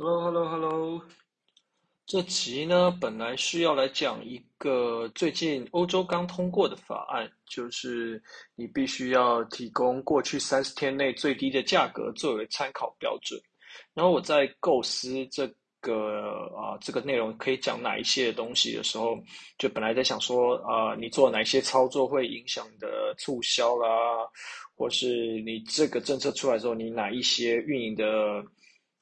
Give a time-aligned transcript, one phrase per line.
[0.00, 1.02] Hello，Hello，Hello。
[2.06, 8.22] 这集呢，本来是要来讲一个最近欧洲刚通过的法案，就是
[8.54, 13.40] 你必须要提供过去三十天内最低的价格作为参考标准。
[13.92, 19.18] 然后我在构思这个啊这个内容可以讲哪一些东西的时候，
[19.58, 23.88] 就本来在想说啊，你做哪些操作会影响的促销啦，
[24.76, 28.44] 或是你这个政策出来之后，你哪一些运营的。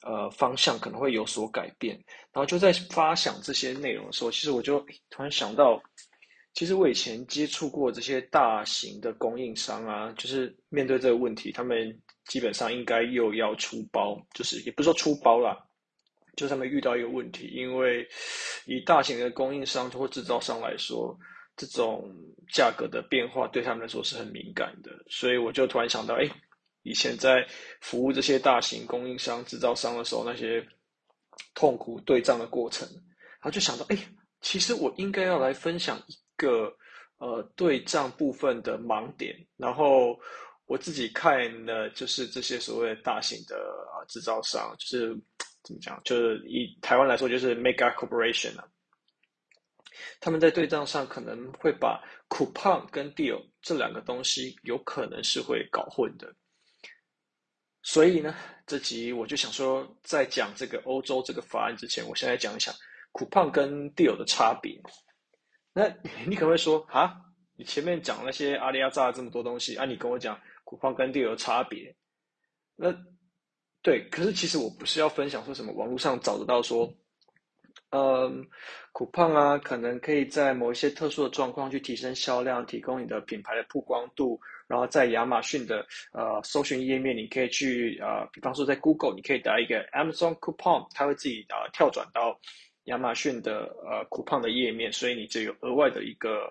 [0.02, 1.96] 呃，方向可能会有所改变，
[2.30, 4.78] 然后就在发想这些内容的时候，其实我就
[5.10, 5.82] 突然想到，
[6.52, 15.58] 其实我以前接触过这些大型的供应商啊，就是面对这个问题，他们基本上应该又要出包，就是也不是说出包啦，
[16.36, 18.06] 就他们遇到一个问题，因为
[18.66, 21.18] 以大型的供应商或制造商来说，
[21.56, 22.14] 这种
[22.52, 26.28] 价格的变化对他们来说是很敏感的，所以我就突然想到，哎。
[26.86, 27.44] 以前在
[27.80, 30.64] 服务这些大型供应商、制造商的时候，那些
[31.52, 33.98] 痛苦对账的过程，然后就想到，哎，
[34.40, 36.72] 其实我应该要来分享一个
[37.18, 39.36] 呃对账部分的盲点。
[39.56, 40.16] 然后
[40.66, 43.56] 我自己看的，就是这些所谓的大型的
[43.92, 45.08] 啊制造商，就是
[45.64, 48.64] 怎么讲，就是以台湾来说，就是 Mega Corporation 啊，
[50.20, 56.34] 他们在对账上可能会把 Coupon 跟 Deal 这两个东西，有可能是会搞混的。
[57.86, 58.34] 所以呢，
[58.66, 62.72] 这集我就想说，在讲这个欧洲这个法案之前，我先来讲一下
[63.12, 64.76] coupon 跟 deal 的差别。
[65.72, 65.86] 那
[66.26, 67.14] 你可能会说，啊，
[67.54, 71.94] 你前面讲那些阿里亚扎这么多东西，啊，你跟我讲 coupon 跟 deal 的差别，
[72.74, 72.92] 那
[73.82, 76.92] 对，可是其实我不是要分享说什么网络上找得到说。
[77.90, 78.44] 嗯
[78.92, 84.40] ，coupon 啊，可能可以在某一些特殊的状况去提升销量，提供你的品牌的曝光度。
[84.68, 92.38] 然后在亚马逊的呃搜寻页面，你可以去呃，比方说在 Google，你可以打一个 Amazon coupon，它会自己啊、呃、跳转到
[92.84, 96.46] 亚马逊的呃 coupon 的页面，所以你就有额外的一个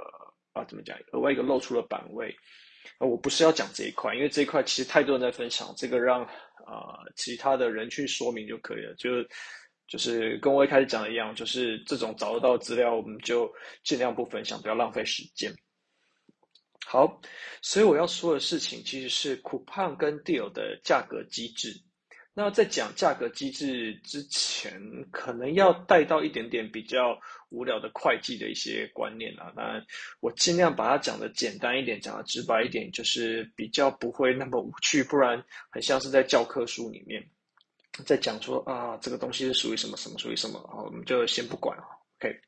[0.54, 2.36] 啊怎么讲，额外一个露出的版位。
[3.00, 9.10] 呃，我不是要讲这一块，因为这一块其实太多人在分享，这个让啊、呃、其他的人去说明就可以了，就。
[9.88, 13.48] 就是跟我一开始讲的一样，就是这种找得到资料，我们就
[13.84, 15.54] 尽量不分享，不要浪费时间。
[16.96, 17.20] 好，
[17.62, 21.76] 所以我要说的事情其实是 coupon 跟 deal 的价格机制。
[22.34, 24.80] 那在讲价格机制之前，
[25.12, 27.20] 可能要带到一点点比较
[27.50, 29.52] 无聊的会计的一些观念啊。
[29.58, 29.84] 那
[30.22, 37.22] 我尽量把它讲的简单一点，讲的直白一点，就是比较不会那么无趣，不然很像是在教科书里面。
[38.06, 41.84] 在讲说啊，这个东西是属于什么什么属于什么，好，我们就先不管啊。
[42.20, 42.40] OK，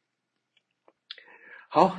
[1.67, 1.97] 好，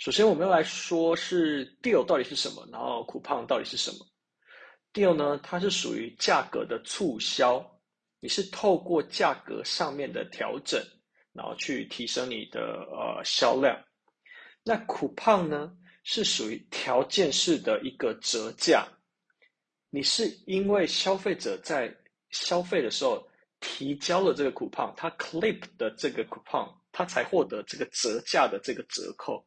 [0.00, 3.98] 首先我们要来说是 deal 到底是什么，然后 coupon 到底是什么。
[4.94, 7.62] deal 呢，它是属于价格的促销，
[8.18, 10.82] 你是透过价格上面的调整，
[11.34, 13.78] 然后去提升你的呃销量。
[14.64, 15.70] 那 coupon 呢，
[16.02, 18.88] 是属于条件式的一个折价，
[19.90, 21.94] 你是因为消费者在
[22.30, 23.22] 消费的时候
[23.60, 29.46] 提交了这个 coupon，他 clip 的这个 coupon，他才获得这个折价的这个折扣。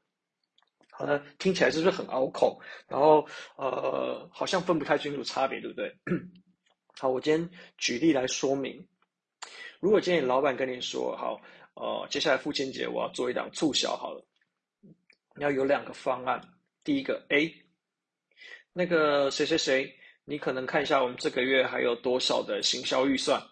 [0.95, 2.61] 好的，听起来是不是很拗口？
[2.87, 3.27] 然后
[3.57, 5.93] 呃，好像分不太清楚差别，对不对？
[6.99, 8.87] 好，我今天举例来说明。
[9.79, 11.41] 如果今天你老板跟你说，好，
[11.73, 14.23] 呃，接下来父亲节我要做一档促销，好了，
[15.35, 16.41] 你要有两个方案。
[16.83, 17.53] 第一个 A，
[18.71, 19.97] 那个谁谁谁。
[20.25, 23.45] 你可能看一下我们这个月还有多少的行销预算，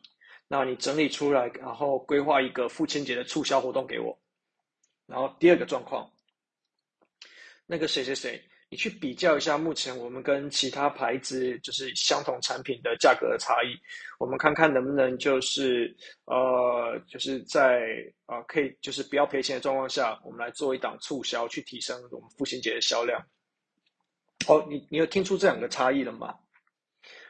[0.48, 4.18] 那你整理出来，然后规划一个父亲节的促销活动给我。
[5.06, 6.10] 然后第二个状况，
[7.66, 13.76] 那个谁谁谁，你去比较一下目前我们跟其他牌子就是相同产品的价格的差异，
[14.20, 15.96] 我们看看能不能就是
[16.26, 17.82] 呃就是在
[18.26, 23.22] 啊、呃、可以就是不要赔钱的状况下，我们来做一档促销，去提升我们父亲节的销量。
[24.48, 26.38] 哦，你你有听出这两个差异了吗？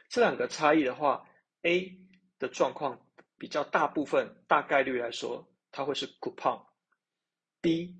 [0.08, 1.26] 这两个差异的话
[1.62, 1.90] ，A
[2.38, 2.98] 的状况
[3.38, 7.94] 比较大部分大概率来说，它会是 coupon；B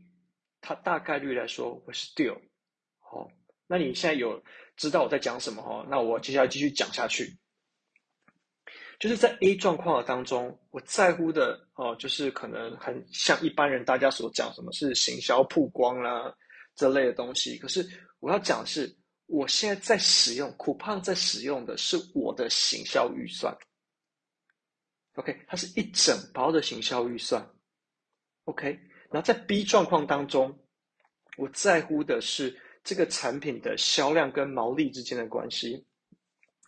[0.63, 2.41] 它大概率来说会是 deal。
[3.01, 3.29] 好，
[3.67, 4.43] 那你现在有
[4.77, 5.87] 知道我在讲什么哈？
[5.91, 7.37] 那我接下来继续讲下去。
[8.99, 16.35] 就是在 A 状况当中，我在乎的哦，就是可能很像一般人大家所讲，什么是行销曝光啦
[16.75, 17.59] 这类的东西。
[17.59, 17.87] 可是
[18.21, 18.97] 我要讲的是。
[19.27, 23.57] 我现在在使用 coupon，在使用的是我的行销预算。
[25.15, 27.43] OK，它是一整包的行销预算。
[28.45, 28.79] OK，
[29.13, 30.59] 然后在 B 状况当中，
[31.37, 35.85] 我在乎的是这个产品的销量跟毛利之间的关系。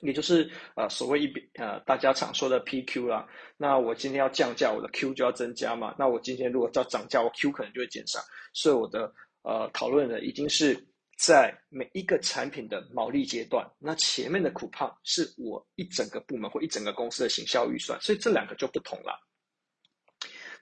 [0.00, 3.26] 也就是呃所谓一笔呃大家常说的 PQ 啦。
[3.56, 5.94] 那我今天要降价，我的 Q 就要增加嘛。
[5.98, 8.20] 那我今天如果要涨价，我 Q 可能就会减少。
[8.52, 9.10] 所以我的
[9.44, 10.76] 呃讨论呢，已经是
[11.16, 13.66] 在每一个产品的毛利阶段。
[13.78, 19.18] 那前面的 coupon 是我一整个部门或一整个公司的行销预算，所以这两个就不同了。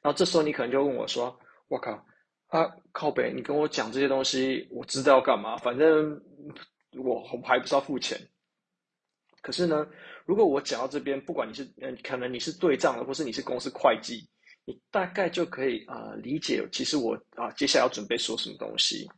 [0.02, 1.37] 然后这时候你可能就问我说
[1.73, 1.93] ：“我靠，
[2.49, 5.57] 啊靠北，你跟我讲这些东西，我知道要干嘛？
[5.57, 6.21] 反正
[6.99, 8.19] 我我还不是要付钱。”
[9.41, 9.87] 可是呢，
[10.27, 14.29] 如果我讲到这边，不管你是嗯，可能你是对账的，或是你是公司会计，
[14.67, 19.09] 你大概就可以啊、理解，其实我啊接下来要准备说什么东西。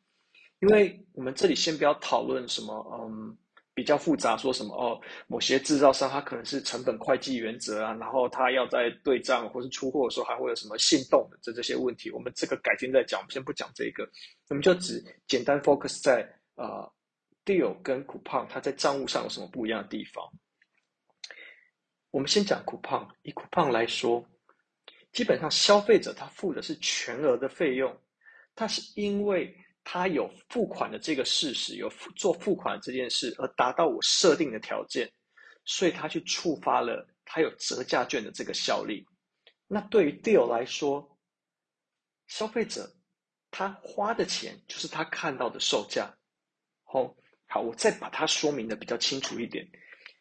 [0.60, 3.36] 因为我们这里先不要讨论什么嗯
[3.74, 14.08] 比较复杂，说什么哦，某些制造商他可能是成本会计原则啊，然后他要在对账或是出货的时候还会有什么信动的这这些问题，我们这个改天再讲，我们先不讲这个，
[14.48, 16.22] 我们就只简单 focus 在
[16.54, 16.64] 啊。
[16.64, 16.92] 呃
[17.46, 20.24] Deal 跟 Coupon 它在账务上有什么不一样的地方？
[22.10, 23.06] 我们先讲 Coupon。
[23.20, 24.26] 以 Coupon 来说，
[25.12, 27.94] 基本上消费者他付的是全额的费用，
[28.54, 35.08] 他是因为他有付款的这个事实，有做付款这件事而达到我设定的条件，
[35.64, 39.06] 所以他去触发了他有折价券的这个效力。
[39.68, 41.16] 那对于 Deal 来说，
[42.26, 42.90] 消费者
[43.50, 46.12] 他花的钱就是他看到的售价，
[46.82, 47.14] 好。
[47.46, 49.64] 好，我再把它说明的比较清楚一点。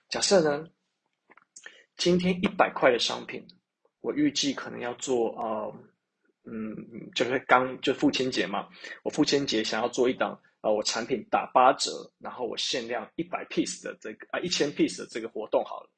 [0.07, 0.68] 假设呢，
[1.98, 3.44] 今天一百块的商品，
[4.01, 5.74] 我预计可能要做呃，
[6.45, 6.75] 嗯，
[7.16, 8.68] 就是刚就父亲节嘛，
[9.04, 15.90] 我父亲节想要做一档呃，我产品打八折，然后我限量一百 piece 的这个啊一千 piece 的这个活动好了，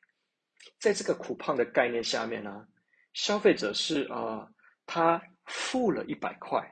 [0.79, 2.65] 在这个 coupon 的概念下面呢，
[3.13, 4.47] 消费者是呃，
[4.85, 6.71] 他付了一百块。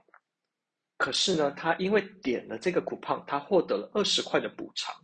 [0.98, 4.96] 可是呢，他因为点了这个 coupon，他获得了二十块的补偿。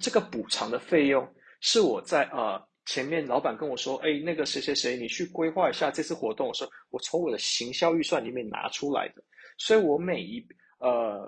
[0.00, 2.60] 这个补偿的费用是我在呃
[2.92, 9.24] 前面老板跟我说，哎，那个谁谁谁，你去规划一下这次活动的时候，我从我的行销预算里面拿出来的。
[9.56, 10.46] 所以我每一
[10.78, 11.26] 呃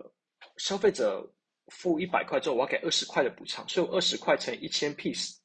[0.59, 1.27] 消费者
[1.69, 5.37] 付一百块之后，我要给二十块的补偿，所以我二十块乘一千 piece，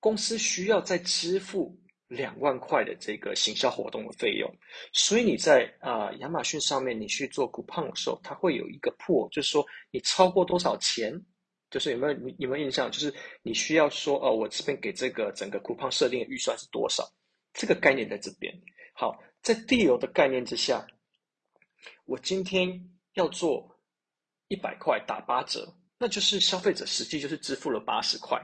[0.00, 1.78] 公司需要再支付。
[2.06, 4.48] 两万块的这个行销活动的费用，
[4.92, 11.10] 所以你在啊、亚马逊上面你去做 coupon 的时候，它会有一个 pool，就是说你超过多少钱，
[11.74, 12.88] 就是有没有你有没有印象？
[12.88, 13.12] 就是
[13.42, 17.02] 你需要说哦，我这边给这个整个 coupon 设定的预算是多少？
[17.52, 18.54] 这个概念在这边。
[18.92, 20.86] 好，在 deal 的概念之下，
[22.04, 22.80] 我今天
[23.14, 23.76] 要做
[24.46, 28.40] 一百块打八折，那就是消费者实际就是支付了八十块，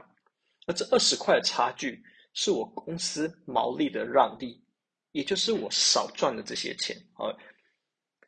[0.67, 2.03] 而这二十块的差距。
[2.33, 4.63] 是我公司毛利的让利，
[5.11, 6.95] 也就是我少赚的这些钱。
[7.15, 7.27] 啊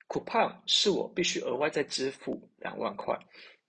[0.09, 3.17] ，coupon 是我必须额外再支付两万块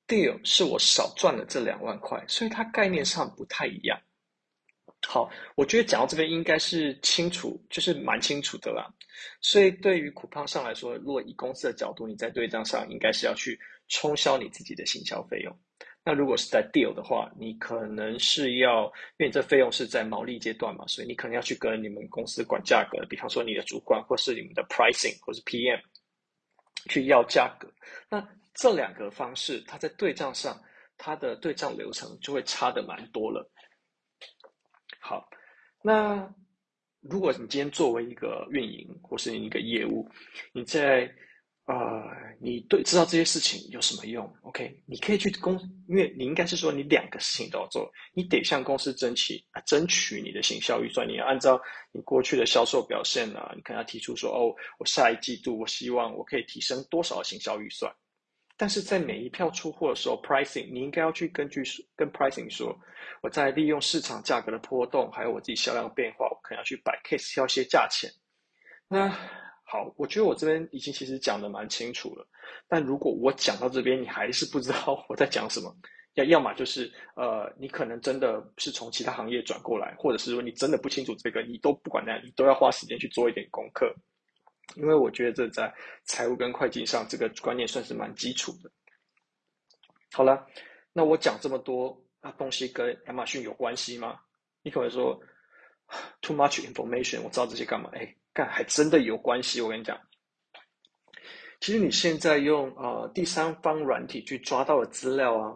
[0.06, 4.01] ，deal 是我少赚了这两万块，所以它概念上不太一样。
[5.06, 8.91] 好，我觉得讲到这边应该是清楚，就是蛮清楚的啦。
[9.41, 13.59] 所以对于 coupon 上来说，如果以公司的角度，你在对账上应该是要去
[13.89, 15.55] 冲销你自己的行销费用。
[16.06, 18.85] 那如果是在 deal 的话，你可能是要，
[19.19, 25.81] 因为你这费用是在毛利阶段嘛，所以你可能要去跟你们公司管价格，比方说你的主管或是你们的 pricing 或是 PM
[26.89, 27.71] 去要价格。
[28.09, 30.59] 那这两个方式，它在对账上，
[30.97, 33.51] 它的对账流程就会差的蛮多了。
[35.01, 35.29] 好，
[35.83, 36.33] 那
[37.01, 40.08] 如果你今天作为一个运营或是一个业务，
[40.53, 41.13] 你在
[41.67, 42.05] 呃，
[42.41, 45.58] 你对知道这些事情有什么用？OK，你可以去公，
[45.89, 57.91] 因为你应该是说你两个事情都要做，你得向公司争取啊，争取你的行销预算，你要按照你过去的销售表现啊，你可能要提出说，哦，我下一季度我希望我可以提升多少行销预算。
[58.56, 61.63] 但是在每一票出货的时候，pricing 你应该要去根据
[61.96, 62.79] 跟 pricing 说，
[63.23, 68.11] 我在利用市场价格的波动，还有我自己销量变化，我可能要去摆 case 挑一些价钱。
[68.89, 69.15] 那。
[69.67, 72.29] 好，我觉得我这边已经其实讲的蛮清楚了，
[72.69, 75.75] 但如果我讲到这边你还是不知道我在讲什么，
[76.15, 83.93] 要要么就是呃，你可能真的是从其他行业转过来，或者是说你真的不清楚这个，你都不管那样，你都要花时间去做一点功课，
[84.77, 85.73] 因为我觉得这在
[86.05, 88.71] 财务跟会计上这个观念算是蛮基础的。
[90.13, 90.47] 好了，
[90.93, 94.21] 那我讲这么多啊东西跟亚马逊有关系吗？
[94.63, 95.21] 你可能说
[96.21, 97.91] too much information，我知道这些干嘛？
[97.94, 98.15] 哎。
[98.37, 99.97] 干还真的有关系，我跟你讲，
[101.61, 105.55] 其实你现在用呃第三方软体去抓到的资料啊，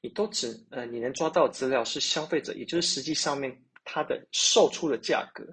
[0.00, 5.44] 你都只呃你能抓到的资料是消费者，也就是实际上面它的售出的价格，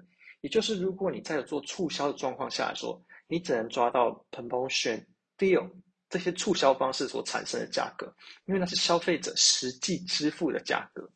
[0.46, 5.04] 也就是如果你在做促销的状况下来说，你只能抓到 promotion
[5.36, 5.68] deal
[6.08, 11.10] 这些促销方式所产生的价格，因为那是消费者实际支付的价格。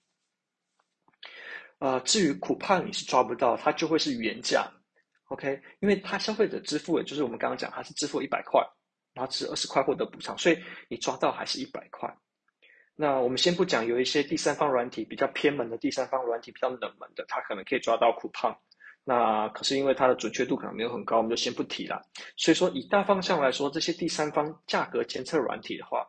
[1.79, 4.69] 呃，至于 coupon 你是抓不到，它就会是原价
[5.29, 5.63] ，OK？
[5.79, 8.61] 因为它消费者支付的就是我们刚刚讲，它是支付一百块，
[9.15, 10.59] 然后是二十块获得补偿，所以
[10.89, 12.13] 你抓到还是一百块。
[12.97, 18.59] 那我们先不讲有一些第三方软体比较偏门的第三方软体比较冷门的，它可能可以抓到 coupon，
[19.11, 22.00] 那可是因为它的准确度可能没有很高，我们就先不提了。
[22.37, 26.07] 所以说以大方向来说，这些第三方价格监测软体的话，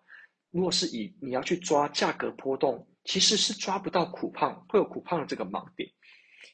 [0.52, 5.90] 如果是以你要去抓价格波动，其实是抓不到苦胖会有苦胖的这个盲点，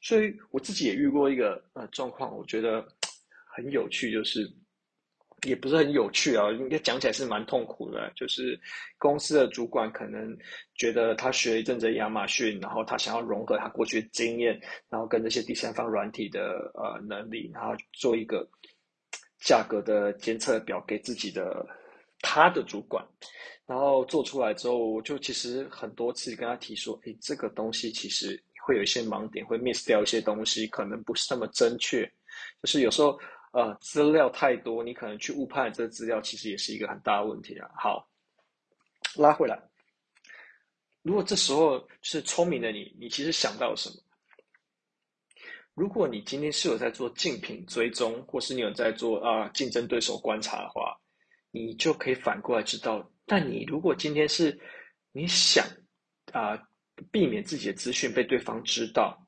[0.01, 2.81] 所以我自己也遇过一个呃状况，我觉得
[3.53, 4.49] 很有趣，就是
[5.45, 8.11] 也不是很有趣啊，应该讲起来是蛮痛苦的。
[8.15, 8.59] 就是
[8.97, 10.35] 公司的主管可能
[10.75, 18.47] 觉得他学一阵子亚马逊，然后他想要融合他过去的经验，然后跟这些第三方软体的呃能力，然后做一个
[19.39, 21.65] 价格的监测表给自己的
[22.21, 23.05] 他的主管。
[23.67, 32.09] 然后做出来之后，我就其实很多次跟他提说，诶，这个东西其实会有一些盲点，会 miss 掉一些东西，可能不是那么正确。
[32.63, 33.19] 就是有时候，
[33.57, 37.67] 呃，资料太多，你可能去误判这个资料，其实也是一个很大的问题啊。
[37.75, 38.07] 好，
[39.15, 39.59] 拉回来，
[41.01, 43.95] 如果这时候是聪明的你，你其实想到什么？
[45.73, 50.95] 如果你今天是有在做竞品追踪，或是你有在做啊、竞争对手观察的话，
[51.49, 53.11] 你就可以反过来知道。
[53.25, 54.55] 但你如果今天是
[55.11, 55.65] 你想
[56.31, 56.55] 啊、
[57.11, 59.26] 避免自己的资讯被对方知道，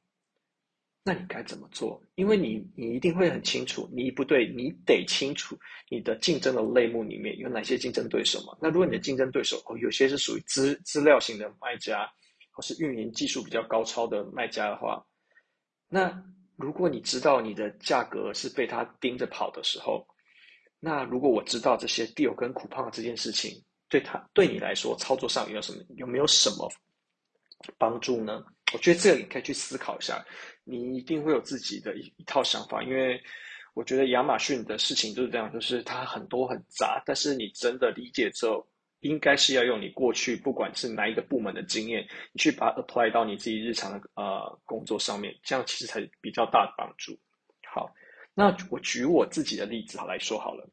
[1.03, 2.01] 那你该怎么做？
[2.15, 5.57] 因为你你一定会很清楚，你不对，你得清楚
[5.89, 8.57] 你的竞争的类目里面有哪些竞争对手嘛。
[8.61, 12.09] 那如果你的竞争对手哦有些是属于资资料型的卖家，
[12.51, 15.03] 或是运营技术比较高超的卖家的话，
[15.87, 16.23] 那
[16.55, 20.05] 如果你知道你的价格是被他盯着跑的时候，
[20.79, 23.63] 那如果我知道这些 deal 跟 coupon 这件事情。
[23.91, 26.71] 对他对你来说，操作上有没有什么有没有什么
[27.75, 28.45] 帮助呢？
[28.73, 30.23] 我觉得这个你可以去思考一下，
[30.63, 32.83] 你一定会有自己的一一套想法。
[32.83, 33.21] 因为
[33.73, 38.67] 我觉得亚马逊的事情就是这样，就是它很多很杂，但是你真的理解之后，
[38.99, 47.17] 应该是要用你过去不管是哪一个部门的经验，你去把它 apply 到你自己日常的呃工作上面，这样其实才比较大的帮助。
[47.73, 47.91] 好，
[48.33, 50.69] 那我举我自己的例子好来说好了。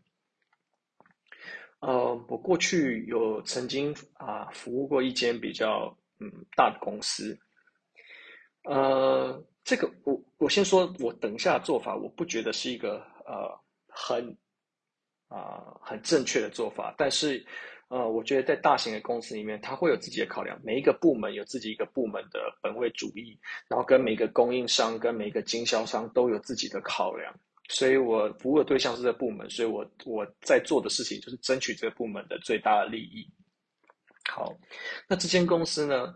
[1.81, 7.39] 呃，我过去有曾经啊、服务过一间比较嗯大的公司，
[8.67, 13.57] 呃，这个我我先说，我等一下做法，我不觉得是一个呃
[13.89, 14.37] 很
[15.29, 17.45] 啊、很正确的做法，但是
[17.89, 27.33] 呃，我觉得在大型的公司里面，它会有自己的考量，每一个部门有自己一个部门的本位主义，然后跟每个供应商跟每个经销商都有自己的考量。
[27.69, 33.29] 所以我服务的对象是这部门，所以我我在做的事情就是争取这个部门的最大利益。
[34.29, 34.53] 好，
[35.09, 36.15] 那这间公司呢？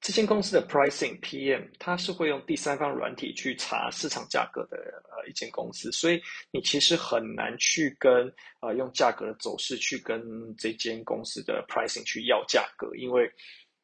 [0.00, 4.76] 这间公司的 pricing PM 它是会用第三方软体去查市场价格的
[5.10, 10.22] 呃一间公司，所以你其实很难去跟呃用价格的走势去跟
[10.56, 13.30] 这间公司的 pricing 去要价格，因为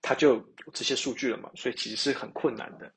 [0.01, 2.91] 它就有这些数据了嘛，所以其实是很困难的。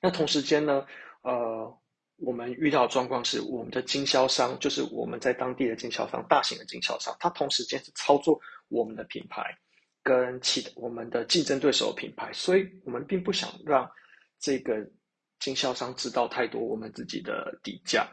[0.00, 0.84] 那同时间呢，
[1.22, 1.78] 呃。
[2.18, 9.42] 我们遇到的状况是，我们的经销商就是我们在当地的经销商，大型的经销商，他同时间是操作我们的品牌
[10.02, 13.90] 跟其我们的竞争对手品牌，所以我们并不想让
[14.38, 14.74] 这个
[15.38, 18.08] 经销商知道太多我们自己的底价。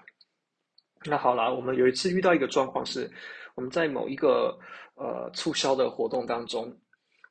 [1.06, 3.10] 那好啦，我们有一次遇到一个状况是，
[3.56, 4.58] 我们在某一个
[4.96, 6.76] 呃促销的活动当中。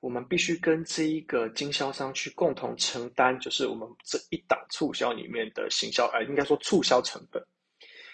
[0.00, 7.45] 我们必须跟这一个经销商去共同承担，就是我们这一档促销里面的行销，呃，应该说促销成本。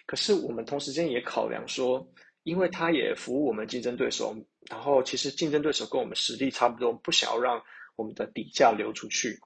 [0.07, 2.03] 可是我们同时间也考量说，
[2.45, 4.35] 因为他也服务我们竞争对手，
[4.71, 7.63] 然后其实竞争对手跟我们实力差不多，不想要让
[7.97, 9.39] 我们的底价流出去，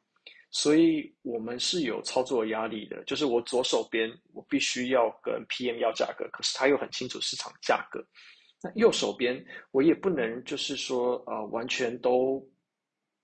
[0.50, 3.02] 所以我们是有操作压力的。
[3.04, 8.04] 就是我左手边我必须要跟 PM 要价格，可是他又很清楚市场价格。
[8.62, 12.44] 那右手边，我也不能就是说，呃，完全都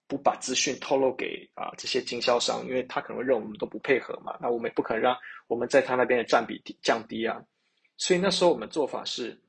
[0.06, 4.36] 不把资讯透露给啊、这些经销商，因为他可能会认为我们都不配合嘛。
[4.40, 5.16] 那我们也不可能让
[5.48, 7.42] 我们在他那边的占比降低啊。
[7.96, 9.40] 所以那时候我们做法是，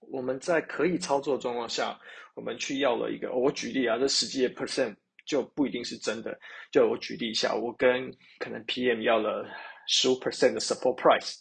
[0.00, 1.98] 我们在可以操作的状况下，
[2.34, 4.94] 我们去要了一个，我举例啊，这实际的 percent
[5.26, 6.38] 就不一定是真的。
[6.70, 9.46] 就我举例一下，我跟可能 PM 要了
[9.86, 11.36] 十五 percent 的 support price。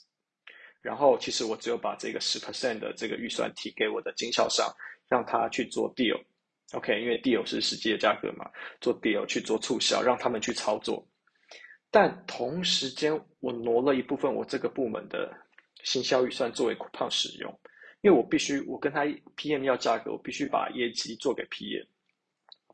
[0.82, 4.74] 然后，其实我只有把这个十 percent 的这个预算提给我的经销商，
[5.10, 8.50] 让他去做 deal，OK，因为 deal 是实际的价格嘛，
[8.80, 11.06] 做 deal 去做促销，让他们去操作。
[11.92, 15.30] 但同时间，我挪了一部分我这个部门的
[15.84, 17.60] 行销预算作为 coupon 使用，
[18.02, 21.86] 因为我必须我跟他 PM 要价格，我必须把业绩做给 PM。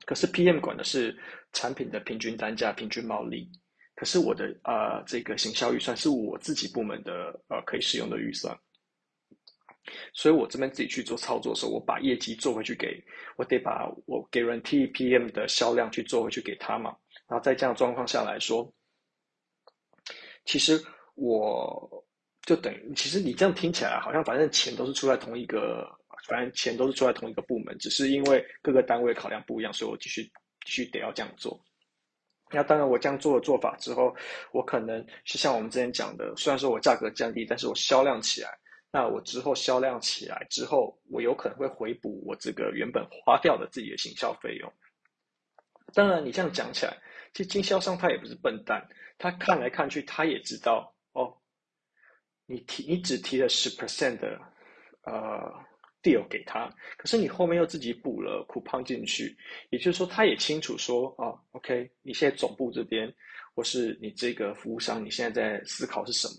[0.06, 1.18] 可是 PM 管的是
[1.54, 3.50] 产品的平均单价、平均毛利。
[3.96, 8.58] 可是我的呃这个行销预算是我自己部门的呃可以使用的预算。
[10.14, 13.04] 所以我这边自己去做操作的时候，我把业绩做回去给，
[13.38, 16.96] 我得把我给人 TPM 的销量去做回去给他嘛。
[17.28, 18.74] 然后在这样状况下来说，
[20.46, 20.82] 其实
[21.16, 22.03] 我
[22.46, 25.90] 就等于，其实你这样听起来好像反正钱都是出在同一个，
[26.28, 30.24] 反正钱都是出在同一个部门，只是因为各个单位考量不一样，所以我继续
[30.66, 31.60] 继续得要这样做。
[32.52, 34.16] 那当然，我这样做的做法之后，
[34.52, 38.50] 我可能是像我们之前讲的，虽然说我价格降低，但是我销量起来。
[38.92, 44.72] 那我之后销量起来之后，我有可能会回补我这个原本花掉的自己的行销费用。
[45.96, 46.96] 当然，你这样讲起来，
[47.34, 50.93] 其实经销商他也不是笨蛋，他看来看去，他也知道，
[52.54, 54.40] 你提你只提了十 percent 的
[55.06, 55.52] 呃
[56.04, 59.36] deal 给他，可是你后面又自己补了 coupon 进去，
[59.72, 63.12] 也就是说，他也清楚说哦，OK，你现在总部这边
[63.56, 66.36] 或是你这个服务商，你现在在思考是什么？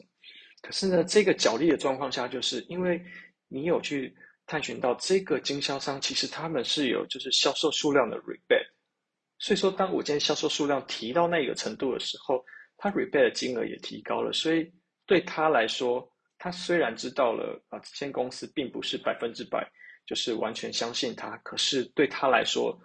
[0.63, 3.03] 可是呢，这个角力的状况下，就是因为
[3.49, 4.15] 你有去
[4.47, 8.69] 探寻到这个经销商，其实他们是有就是销售数量的 rebate，
[9.39, 12.45] 所以说当我今天销售数量提到那个程度的时候，
[12.77, 14.71] 他 rebate 的金额也提高了，所以
[15.07, 16.07] 对他来说，
[16.39, 19.69] 他虽然知道了啊，这间公司并不是百分之百
[20.07, 22.79] 就是完全相信他，可是对他来说，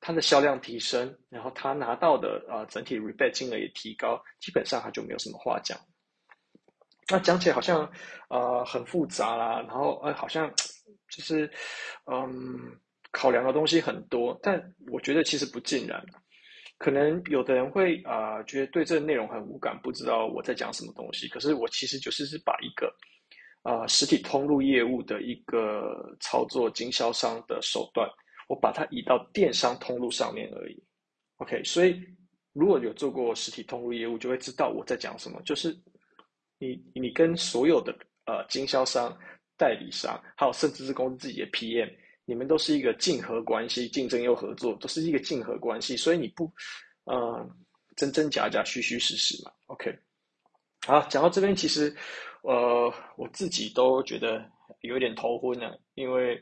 [0.00, 5.78] 他的销量提升，然后他拿到的啊整体 rebate 金额也提高，基本上他就没有什么话讲。
[7.08, 7.90] 那讲起来好像，
[8.28, 10.48] 呃，很复杂啦，然后呃，好像
[11.10, 11.50] 就是，
[12.06, 16.02] 嗯，考量的东西很多，但我觉得其实不尽然。
[16.82, 21.28] 可能有的人会啊、觉得对这个内容很无感，不知道我在讲什么东西。
[21.28, 22.92] 可是我其实就是是把一个
[23.62, 28.10] 啊、实体通路业务的一个操作经销商的手段，
[28.48, 30.82] 我把它移到电商通路上面而已。
[31.36, 32.02] OK，所以
[32.52, 35.74] 如果有做过实体通路业务，就会知道我在讲什么，就是。
[36.58, 37.92] 你你跟所有的
[38.24, 39.12] 呃经销商、
[39.58, 41.90] 代理商，还有甚至是公司自己的 PM，
[42.24, 46.50] 你们都是一个竞合关系，竞争又合作，都是一个竞合关系，所以你不，
[47.04, 47.48] 呃，
[47.96, 49.50] 真真假假，虚虚实实嘛。
[49.66, 49.96] OK，
[50.86, 51.94] 好，讲到这边，其实
[52.42, 54.44] 呃我自己都觉得
[54.80, 56.40] 有点头昏了，因为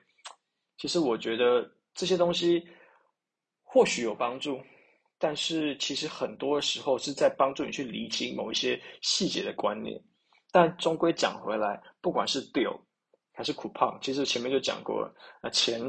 [0.79, 2.67] 其实我觉得这些东西
[3.63, 4.61] 或许有帮助。
[5.23, 10.03] 但是其实很多时候是在帮助你去理清某一些细节的观念，
[10.51, 12.81] 但终归讲回来，不管是 deal
[13.41, 15.11] 还是苦胖其实前面就讲过了，
[15.43, 15.81] 那钱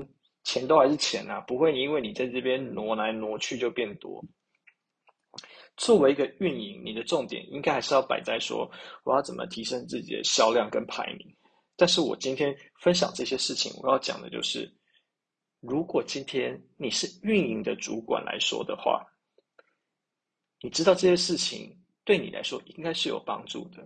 [0.45, 4.23] 钱都还是钱啊，不会因为你在这边挪来挪去就变多。
[5.75, 8.71] 作为一个运营，你的重点应该还是要摆在说
[9.03, 11.27] 我要怎么提升自己的销量跟排名。
[11.75, 14.73] 但是我今天分享这些事情，我要讲的就是，
[15.59, 19.05] 如果今天你是运营的主管来说的话。
[20.63, 23.83] 你知道这些事情对你来说应该是有帮助的，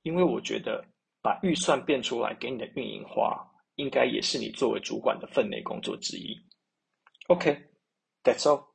[0.00, 0.82] 因为我觉得
[1.24, 3.34] 把预算变出来给你的运营花，
[3.76, 6.36] 应该也是你作为主管的分内工作之一。
[7.28, 8.73] OK，that's all。